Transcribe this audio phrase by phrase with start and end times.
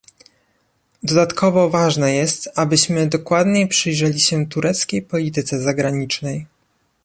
[1.03, 6.45] Dodatkowo ważne jest, abyśmy dokładnie przyjrzeli się tureckiej polityce zagranicznej